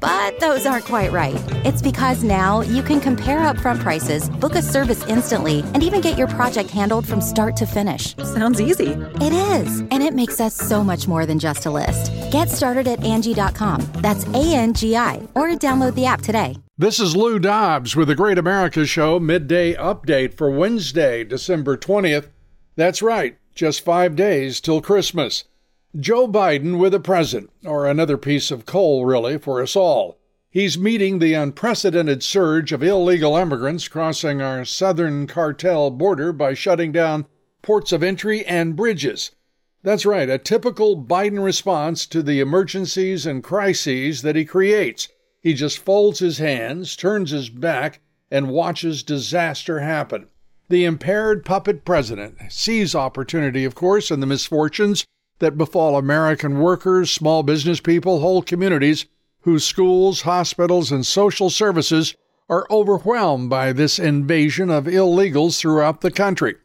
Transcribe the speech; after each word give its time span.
But 0.00 0.38
those 0.38 0.66
aren't 0.66 0.84
quite 0.84 1.12
right. 1.12 1.42
It's 1.64 1.82
because 1.82 2.22
now 2.22 2.60
you 2.60 2.82
can 2.82 3.00
compare 3.00 3.38
upfront 3.38 3.80
prices, 3.80 4.28
book 4.28 4.54
a 4.54 4.62
service 4.62 5.04
instantly, 5.06 5.60
and 5.74 5.82
even 5.82 6.00
get 6.00 6.16
your 6.16 6.28
project 6.28 6.70
handled 6.70 7.06
from 7.06 7.20
start 7.20 7.56
to 7.56 7.66
finish. 7.66 8.16
Sounds 8.18 8.60
easy. 8.60 8.92
It 9.20 9.32
is, 9.32 9.80
and 9.80 10.02
it 10.02 10.14
makes 10.14 10.40
us 10.40 10.54
so 10.54 10.84
much 10.84 11.08
more 11.08 11.26
than 11.26 11.38
just 11.38 11.66
a 11.66 11.70
list. 11.70 12.12
Get 12.30 12.48
started 12.48 12.86
at 12.86 13.00
Angi.com. 13.00 13.86
That's 13.96 14.26
A 14.28 14.54
N 14.54 14.74
G 14.74 14.96
I, 14.96 15.16
or 15.34 15.48
download 15.48 15.94
the 15.94 16.06
app 16.06 16.22
today. 16.22 16.56
This 16.76 17.00
is 17.00 17.16
Lou 17.16 17.38
Dobbs 17.38 17.96
with 17.96 18.08
the 18.08 18.14
Great 18.14 18.38
America 18.38 18.86
Show 18.86 19.18
midday 19.18 19.74
update 19.74 20.34
for 20.34 20.50
Wednesday, 20.50 21.24
December 21.24 21.76
20th. 21.76 22.28
That's 22.76 23.02
right, 23.02 23.36
just 23.54 23.84
five 23.84 24.14
days 24.14 24.60
till 24.60 24.80
Christmas. 24.80 25.44
Joe 25.98 26.28
Biden 26.28 26.78
with 26.78 26.92
a 26.92 27.00
present, 27.00 27.48
or 27.64 27.86
another 27.86 28.18
piece 28.18 28.50
of 28.50 28.66
coal, 28.66 29.06
really, 29.06 29.38
for 29.38 29.62
us 29.62 29.74
all. 29.74 30.18
He's 30.50 30.78
meeting 30.78 31.18
the 31.18 31.32
unprecedented 31.32 32.22
surge 32.22 32.72
of 32.72 32.82
illegal 32.82 33.38
immigrants 33.38 33.88
crossing 33.88 34.42
our 34.42 34.66
southern 34.66 35.26
cartel 35.26 35.90
border 35.90 36.30
by 36.34 36.52
shutting 36.52 36.92
down 36.92 37.24
ports 37.62 37.90
of 37.90 38.02
entry 38.02 38.44
and 38.44 38.76
bridges. 38.76 39.30
That's 39.82 40.04
right, 40.04 40.28
a 40.28 40.36
typical 40.36 41.02
Biden 41.02 41.42
response 41.42 42.06
to 42.08 42.22
the 42.22 42.40
emergencies 42.40 43.24
and 43.24 43.42
crises 43.42 44.20
that 44.20 44.36
he 44.36 44.44
creates. 44.44 45.08
He 45.40 45.54
just 45.54 45.78
folds 45.78 46.18
his 46.18 46.36
hands, 46.36 46.96
turns 46.96 47.30
his 47.30 47.48
back, 47.48 48.00
and 48.30 48.50
watches 48.50 49.02
disaster 49.02 49.80
happen. 49.80 50.28
The 50.68 50.84
impaired 50.84 51.46
puppet 51.46 51.86
president 51.86 52.36
sees 52.50 52.94
opportunity, 52.94 53.64
of 53.64 53.74
course, 53.74 54.10
in 54.10 54.20
the 54.20 54.26
misfortunes 54.26 55.06
that 55.38 55.58
befall 55.58 55.96
American 55.96 56.58
workers, 56.60 57.10
small 57.10 57.42
business 57.42 57.80
people, 57.80 58.20
whole 58.20 58.42
communities 58.42 59.06
whose 59.42 59.64
schools, 59.64 60.22
hospitals, 60.22 60.90
and 60.92 61.06
social 61.06 61.50
services 61.50 62.14
are 62.48 62.66
overwhelmed 62.70 63.50
by 63.50 63.72
this 63.72 63.98
invasion 63.98 64.70
of 64.70 64.84
illegals 64.84 65.58
throughout 65.58 66.00
the 66.00 66.10
country. 66.10 66.56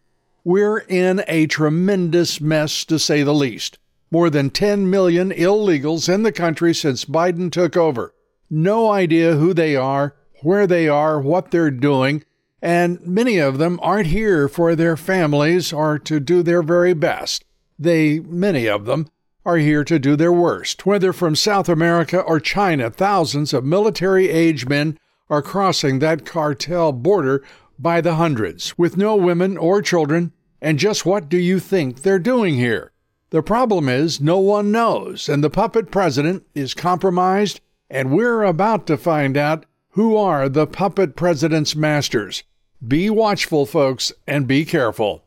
We're 0.43 0.79
in 0.79 1.23
a 1.27 1.47
tremendous 1.47 2.41
mess, 2.41 2.83
to 2.85 2.99
say 2.99 3.23
the 3.23 3.33
least. 3.33 3.77
More 4.11 4.29
than 4.29 4.49
10 4.49 4.89
million 4.89 5.31
illegals 5.31 6.13
in 6.13 6.23
the 6.23 6.31
country 6.31 6.73
since 6.73 7.05
Biden 7.05 7.51
took 7.51 7.77
over. 7.77 8.13
No 8.49 8.91
idea 8.91 9.35
who 9.35 9.53
they 9.53 9.75
are, 9.75 10.15
where 10.41 10.67
they 10.67 10.87
are, 10.87 11.19
what 11.19 11.51
they're 11.51 11.71
doing, 11.71 12.23
and 12.61 12.99
many 13.05 13.37
of 13.37 13.57
them 13.57 13.79
aren't 13.81 14.07
here 14.07 14.47
for 14.47 14.75
their 14.75 14.95
families 14.95 15.73
or 15.73 15.97
to 15.99 16.19
do 16.19 16.43
their 16.43 16.61
very 16.61 16.93
best. 16.93 17.43
They, 17.83 18.19
many 18.21 18.67
of 18.67 18.85
them, 18.85 19.07
are 19.45 19.57
here 19.57 19.83
to 19.83 19.99
do 19.99 20.15
their 20.15 20.31
worst. 20.31 20.85
Whether 20.85 21.11
from 21.11 21.35
South 21.35 21.67
America 21.67 22.19
or 22.19 22.39
China, 22.39 22.89
thousands 22.89 23.53
of 23.53 23.65
military 23.65 24.29
age 24.29 24.67
men 24.67 24.97
are 25.29 25.41
crossing 25.41 25.99
that 25.99 26.25
cartel 26.25 26.93
border 26.93 27.43
by 27.77 27.99
the 27.99 28.15
hundreds, 28.15 28.77
with 28.77 28.95
no 28.95 29.17
women 29.17 29.57
or 29.57 29.81
children. 29.81 30.31
And 30.61 30.79
just 30.79 31.05
what 31.05 31.27
do 31.27 31.37
you 31.37 31.59
think 31.59 32.01
they're 32.03 32.19
doing 32.19 32.55
here? 32.55 32.93
The 33.31 33.43
problem 33.43 33.89
is 33.89 34.21
no 34.21 34.37
one 34.39 34.71
knows, 34.71 35.27
and 35.27 35.43
the 35.43 35.49
puppet 35.49 35.91
president 35.91 36.45
is 36.55 36.73
compromised, 36.73 37.59
and 37.89 38.11
we're 38.11 38.43
about 38.43 38.87
to 38.87 38.97
find 38.97 39.35
out 39.35 39.65
who 39.89 40.15
are 40.15 40.47
the 40.47 40.67
puppet 40.67 41.17
president's 41.17 41.75
masters. 41.75 42.43
Be 42.87 43.09
watchful, 43.09 43.65
folks, 43.65 44.13
and 44.25 44.47
be 44.47 44.63
careful. 44.63 45.22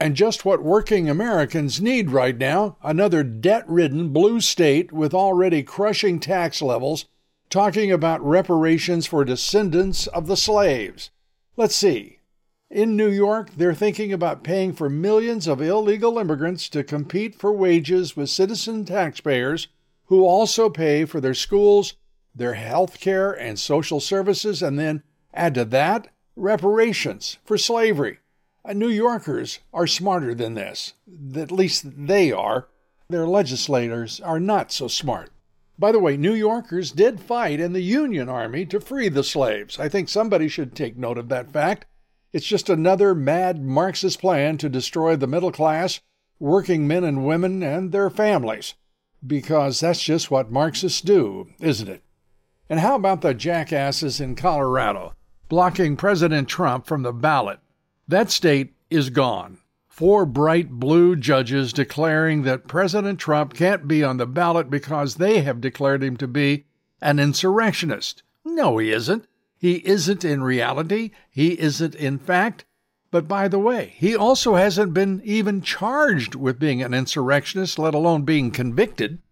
And 0.00 0.16
just 0.16 0.46
what 0.46 0.62
working 0.62 1.10
Americans 1.10 1.78
need 1.78 2.10
right 2.10 2.36
now 2.36 2.78
another 2.82 3.22
debt 3.22 3.68
ridden 3.68 4.08
blue 4.08 4.40
state 4.40 4.92
with 4.92 5.12
already 5.12 5.62
crushing 5.62 6.18
tax 6.18 6.62
levels 6.62 7.04
talking 7.50 7.92
about 7.92 8.24
reparations 8.24 9.06
for 9.06 9.26
descendants 9.26 10.06
of 10.06 10.26
the 10.26 10.38
slaves. 10.38 11.10
Let's 11.54 11.76
see. 11.76 12.20
In 12.70 12.96
New 12.96 13.10
York, 13.10 13.50
they're 13.56 13.74
thinking 13.74 14.10
about 14.10 14.42
paying 14.42 14.72
for 14.72 14.88
millions 14.88 15.46
of 15.46 15.60
illegal 15.60 16.18
immigrants 16.18 16.70
to 16.70 16.82
compete 16.82 17.34
for 17.34 17.52
wages 17.52 18.16
with 18.16 18.30
citizen 18.30 18.86
taxpayers 18.86 19.68
who 20.06 20.24
also 20.24 20.70
pay 20.70 21.04
for 21.04 21.20
their 21.20 21.34
schools, 21.34 21.94
their 22.34 22.54
health 22.54 23.00
care, 23.00 23.32
and 23.32 23.58
social 23.58 24.00
services, 24.00 24.62
and 24.62 24.78
then 24.78 25.02
add 25.34 25.54
to 25.56 25.64
that 25.66 26.08
reparations 26.36 27.36
for 27.44 27.58
slavery. 27.58 28.20
Uh, 28.64 28.72
New 28.72 28.88
Yorkers 28.88 29.60
are 29.72 29.86
smarter 29.86 30.34
than 30.34 30.54
this. 30.54 30.94
At 31.34 31.50
least 31.50 32.06
they 32.06 32.30
are. 32.30 32.68
Their 33.08 33.26
legislators 33.26 34.20
are 34.20 34.40
not 34.40 34.70
so 34.70 34.86
smart. 34.86 35.30
By 35.78 35.92
the 35.92 35.98
way, 35.98 36.16
New 36.18 36.34
Yorkers 36.34 36.92
did 36.92 37.20
fight 37.20 37.58
in 37.58 37.72
the 37.72 37.80
Union 37.80 38.28
Army 38.28 38.66
to 38.66 38.80
free 38.80 39.08
the 39.08 39.24
slaves. 39.24 39.78
I 39.78 39.88
think 39.88 40.08
somebody 40.08 40.46
should 40.46 40.76
take 40.76 40.98
note 40.98 41.16
of 41.16 41.30
that 41.30 41.50
fact. 41.50 41.86
It's 42.32 42.46
just 42.46 42.68
another 42.68 43.14
mad 43.14 43.64
Marxist 43.64 44.20
plan 44.20 44.58
to 44.58 44.68
destroy 44.68 45.16
the 45.16 45.26
middle 45.26 45.50
class, 45.50 46.00
working 46.38 46.86
men 46.86 47.02
and 47.02 47.24
women, 47.24 47.62
and 47.62 47.92
their 47.92 48.10
families. 48.10 48.74
Because 49.26 49.80
that's 49.80 50.02
just 50.02 50.30
what 50.30 50.52
Marxists 50.52 51.00
do, 51.00 51.48
isn't 51.60 51.88
it? 51.88 52.02
And 52.68 52.80
how 52.80 52.94
about 52.94 53.22
the 53.22 53.34
jackasses 53.34 54.20
in 54.20 54.36
Colorado 54.36 55.14
blocking 55.48 55.96
President 55.96 56.48
Trump 56.48 56.86
from 56.86 57.02
the 57.02 57.12
ballot? 57.12 57.58
That 58.10 58.32
state 58.32 58.74
is 58.90 59.08
gone. 59.08 59.58
Four 59.86 60.26
bright 60.26 60.68
blue 60.68 61.14
judges 61.14 61.72
declaring 61.72 62.42
that 62.42 62.66
President 62.66 63.20
Trump 63.20 63.54
can't 63.54 63.86
be 63.86 64.02
on 64.02 64.16
the 64.16 64.26
ballot 64.26 64.68
because 64.68 65.14
they 65.14 65.42
have 65.42 65.60
declared 65.60 66.02
him 66.02 66.16
to 66.16 66.26
be 66.26 66.64
an 67.00 67.20
insurrectionist. 67.20 68.24
No, 68.44 68.78
he 68.78 68.90
isn't. 68.90 69.28
He 69.56 69.74
isn't 69.86 70.24
in 70.24 70.42
reality. 70.42 71.12
He 71.30 71.56
isn't 71.60 71.94
in 71.94 72.18
fact. 72.18 72.64
But 73.12 73.28
by 73.28 73.46
the 73.46 73.60
way, 73.60 73.94
he 73.96 74.16
also 74.16 74.56
hasn't 74.56 74.92
been 74.92 75.22
even 75.22 75.62
charged 75.62 76.34
with 76.34 76.58
being 76.58 76.82
an 76.82 76.92
insurrectionist, 76.92 77.78
let 77.78 77.94
alone 77.94 78.22
being 78.22 78.50
convicted. 78.50 79.22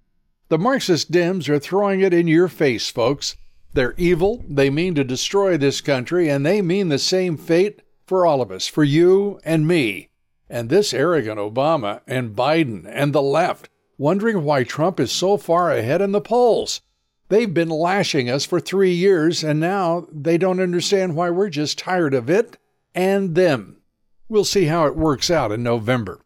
The 0.50 0.58
Marxist 0.58 1.10
Dems 1.10 1.48
are 1.48 1.58
throwing 1.58 2.00
it 2.00 2.14
in 2.14 2.28
your 2.28 2.46
face, 2.46 2.88
folks. 2.88 3.34
They're 3.72 3.94
evil, 3.96 4.44
they 4.48 4.70
mean 4.70 4.94
to 4.94 5.02
destroy 5.02 5.56
this 5.56 5.80
country, 5.80 6.28
and 6.28 6.46
they 6.46 6.62
mean 6.62 6.90
the 6.90 7.00
same 7.00 7.36
fate 7.36 7.82
for 8.08 8.26
all 8.26 8.40
of 8.40 8.50
us, 8.50 8.66
for 8.66 8.84
you 8.84 9.38
and 9.44 9.66
me, 9.66 10.08
and 10.48 10.68
this 10.68 10.94
arrogant 10.94 11.38
Obama 11.38 12.00
and 12.06 12.34
Biden 12.34 12.90
and 12.90 13.12
the 13.12 13.22
left, 13.22 13.68
wondering 13.98 14.42
why 14.42 14.64
Trump 14.64 14.98
is 14.98 15.12
so 15.12 15.36
far 15.36 15.70
ahead 15.70 16.00
in 16.00 16.12
the 16.12 16.20
polls. 16.20 16.80
They've 17.28 17.52
been 17.52 17.68
lashing 17.68 18.30
us 18.30 18.46
for 18.46 18.58
three 18.58 18.92
years, 18.92 19.44
and 19.44 19.60
now 19.60 20.06
they 20.10 20.38
don't 20.38 20.60
understand 20.60 21.14
why 21.14 21.28
we're 21.30 21.50
just 21.50 21.78
tired 21.78 22.14
of 22.14 22.30
it 22.30 22.56
and 22.94 23.34
them. 23.34 23.82
We'll 24.28 24.44
see 24.44 24.64
how 24.64 24.86
it 24.86 24.96
works 24.96 25.30
out 25.30 25.52
in 25.52 25.62
November. 25.62 26.20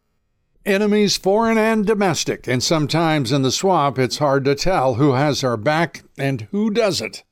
Enemies 0.65 1.17
foreign 1.17 1.57
and 1.57 1.85
domestic, 1.85 2.47
and 2.47 2.63
sometimes 2.63 3.33
in 3.33 3.41
the 3.41 3.51
swamp 3.51 3.99
it's 3.99 4.19
hard 4.19 4.45
to 4.45 4.55
tell 4.55 4.93
who 4.93 5.11
has 5.11 5.43
our 5.43 5.57
back 5.57 6.03
and 6.17 6.47
who 6.51 6.69
doesn't. 6.69 7.23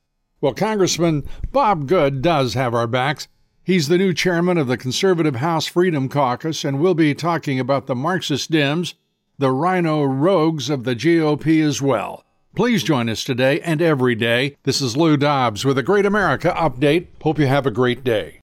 Well, 0.41 0.53
Congressman 0.53 1.23
Bob 1.51 1.87
Good 1.87 2.21
does 2.21 2.55
have 2.55 2.73
our 2.73 2.87
backs. 2.87 3.29
He's 3.63 3.87
the 3.87 3.99
new 3.99 4.11
chairman 4.11 4.57
of 4.57 4.65
the 4.65 4.75
conservative 4.75 5.35
House 5.35 5.67
Freedom 5.67 6.09
Caucus, 6.09 6.65
and 6.65 6.79
we'll 6.79 6.95
be 6.95 7.13
talking 7.13 7.59
about 7.59 7.85
the 7.85 7.93
Marxist 7.93 8.49
Dems, 8.51 8.95
the 9.37 9.51
RINO 9.51 10.03
rogues 10.03 10.67
of 10.71 10.83
the 10.83 10.95
GOP 10.95 11.63
as 11.63 11.79
well. 11.79 12.25
Please 12.55 12.81
join 12.81 13.07
us 13.07 13.23
today 13.23 13.61
and 13.61 13.79
every 13.79 14.15
day. 14.15 14.57
This 14.63 14.81
is 14.81 14.97
Lou 14.97 15.15
Dobbs 15.15 15.63
with 15.63 15.77
a 15.77 15.83
Great 15.83 16.07
America 16.07 16.51
Update. 16.57 17.07
Hope 17.21 17.37
you 17.37 17.45
have 17.45 17.67
a 17.67 17.71
great 17.71 18.03
day. 18.03 18.39